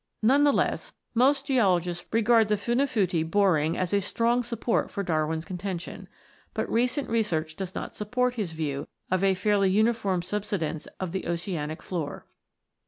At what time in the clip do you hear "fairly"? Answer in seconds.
9.35-9.69